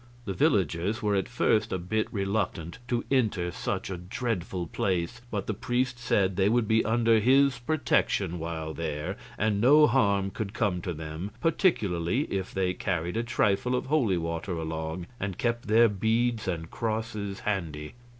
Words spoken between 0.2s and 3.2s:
The villagers were at first a bit reluctant to